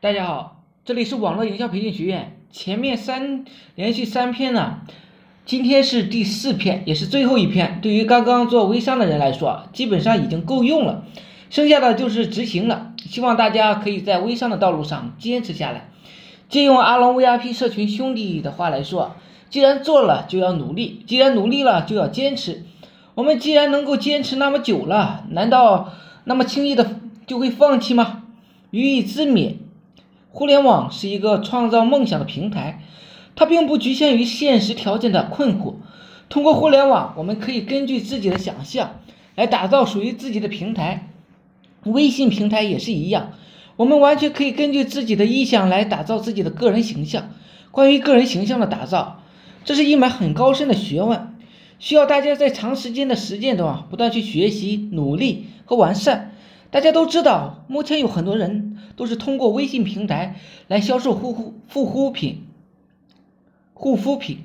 [0.00, 2.36] 大家好，这里是网络营销培训学院。
[2.52, 3.44] 前面三
[3.74, 4.82] 连续三篇呢，
[5.44, 7.80] 今天是第四篇，也是最后一篇。
[7.82, 11.04] 对于刚刚做微商的人来说，基本上已经够用了，
[11.50, 12.92] 剩下的就是执行了。
[12.96, 15.90] 希望大家可以在微商的道路上坚持下来。
[16.48, 19.16] 借用阿龙 VIP 社群兄弟的话来说，
[19.50, 22.62] 既然做了就要努力，既然努力了就要坚持。
[23.16, 25.92] 我们既然能够坚持那么久了，难道
[26.22, 28.22] 那么轻易的就会放弃吗？
[28.70, 29.54] 予以自勉。
[30.38, 32.80] 互联网是一个创造梦想的平台，
[33.34, 35.74] 它并不局限于现实条件的困惑。
[36.28, 39.00] 通过互联网，我们可以根据自己的想象
[39.34, 41.08] 来打造属于自己的平台。
[41.82, 43.32] 微信平台也是一样，
[43.74, 47.30] 我们完全可以根据自己的意向来打造自己的个人形象。
[47.72, 49.24] 关于个人形象的打造，
[49.64, 51.34] 这是一门很高深的学问，
[51.80, 56.36] 需要大家在长时间的实践中啊，不断去学习、努力和完善。
[56.70, 60.36] 大家都知道，目前有很多人都是通过微信平台
[60.66, 61.54] 来销售护肤
[61.86, 62.44] 护肤品、
[63.72, 64.40] 护肤品。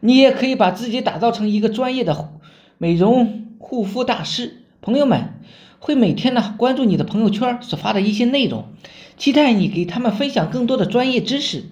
[0.00, 2.34] 你也可以把自己打造成一个专业的
[2.76, 4.62] 美容护肤大师。
[4.82, 5.40] 朋友们
[5.78, 8.66] 会每天呢关注你的朋友圈所发的一些内容，
[9.16, 11.64] 期待你给他们分享更多的专业知识。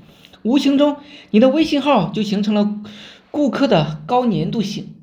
[0.43, 0.97] 无形中，
[1.31, 2.81] 你的微信号就形成了
[3.31, 4.95] 顾客的高粘度性。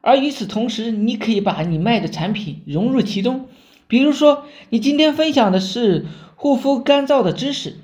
[0.00, 3.48] 而与此同时，你可以把你卖的产品融入其中。
[3.90, 7.78] 比如说，你今天分享的是护肤干燥的知识，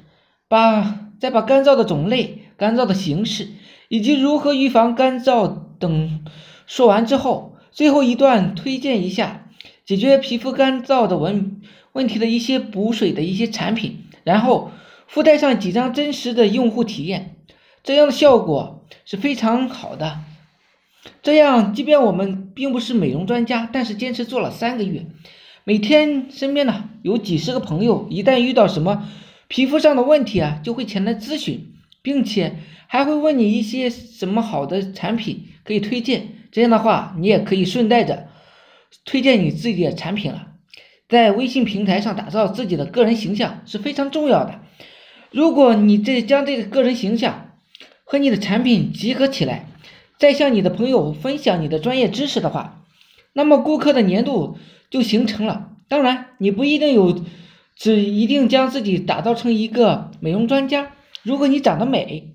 [0.47, 3.49] 把再把干燥的种类、干燥的形式
[3.89, 6.25] 以及如何预防干燥等
[6.65, 9.49] 说完之后，最后一段推荐一下
[9.85, 11.61] 解决皮肤干燥的问
[11.93, 14.71] 问题的一些补水的一些产品，然后
[15.09, 17.35] 附带上几张真实的用户体验，
[17.83, 20.21] 这样的效果是非常好的。
[21.21, 25.07] 这样，即便我们并不是美容专家，但是坚持做了三个月。
[25.69, 29.09] 每天身边呢有几十个朋友，一旦遇到什么
[29.49, 36.29] 皮肤上的问题啊，就会前来咨询，并且还会问你一些什么好的产品可以推荐。
[36.53, 38.29] 这样的话，你也可以顺带着
[39.05, 40.53] 推荐你自己的产品了。
[41.09, 44.61] 在微信平台上打造自己的个人形象是非常重要的。
[45.33, 47.51] 如果你这将这个个人形象
[48.05, 49.69] 和你的产品集合起来，
[50.17, 52.85] 再向你的朋友分享你的专业知识的话，
[53.33, 54.57] 那么顾客的粘度。
[54.91, 55.73] 就形成了。
[55.89, 57.25] 当然，你不一定有，
[57.77, 60.93] 只一定将自己打造成一个美容专家。
[61.23, 62.35] 如果你长得美，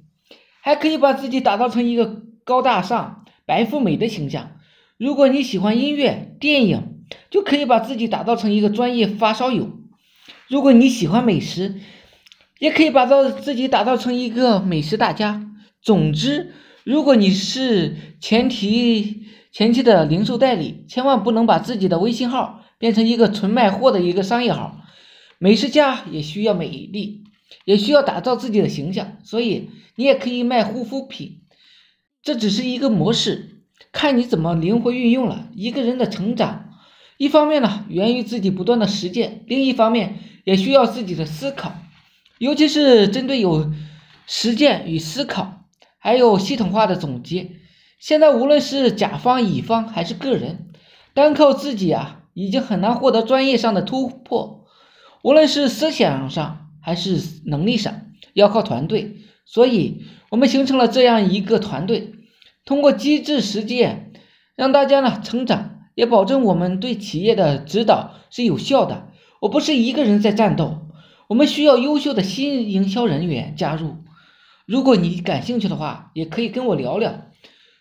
[0.62, 4.52] 还可以把自己打造成一个高大上、白富美的形象。
[4.98, 9.80] 如果你喜欢音乐、电影，就可以把自己打造成一个专业发烧友。
[10.48, 11.76] 如果你喜欢美食，
[12.60, 15.46] 也可以把造自己打造成一个美食大家。
[15.82, 16.54] 总之，
[16.84, 19.28] 如果你是前提。
[19.52, 24.78] 前期的零售代理千万不能把自己的微信号变成一个纯卖货的一个商业号。
[25.38, 27.24] 美食家也需要美丽，
[27.66, 31.42] 也需要打造自己的形象，所以你也可以卖护肤品。
[32.24, 35.50] 这只是一个模式，看你怎么灵活运用了。
[35.54, 36.70] 一个人的成长，
[37.18, 41.74] 一方面呢源于自己不断的实践，另一方面也需要自己的思考，
[42.38, 43.74] 尤其是针对有
[44.28, 45.66] 实践与思考，
[45.98, 47.52] 还有系统化的总结。
[48.02, 50.70] 现在无论是甲方、乙方还是个人，
[51.14, 54.66] 单靠自己啊，已经很难获得专业上的突破。
[55.22, 58.02] 无论是思想上还是能力上，
[58.34, 59.18] 要靠团队。
[59.46, 60.02] 所以，
[60.32, 62.14] 我们形成了这样一个团队，
[62.66, 64.12] 通过机制实践，
[64.56, 69.10] 让大家呢成长，也保证我们对企业的指导是有效的。
[69.42, 70.88] 我不是一个人在战斗，
[71.28, 73.98] 我们需要优秀的新营销人员加入。
[74.66, 77.28] 如果你感兴趣的话，也可以跟我聊聊。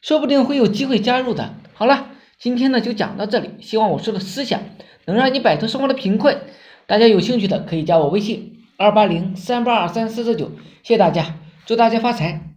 [0.01, 1.55] 说不定会有机会加入的。
[1.75, 2.07] 好了，
[2.39, 4.61] 今天呢就讲到这里，希望我说的思想
[5.05, 6.41] 能让你摆脱生活的贫困。
[6.87, 10.51] 大家有兴趣的可以加我微信二八零三八二三四四九，
[10.83, 12.50] 谢谢大家，祝大家发财。